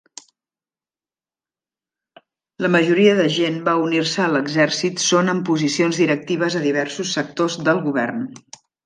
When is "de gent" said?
3.19-3.59